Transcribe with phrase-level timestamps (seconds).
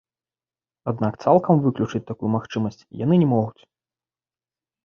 [0.91, 3.61] Аднак цалкам выключыць такую магчымасць яны не могуць.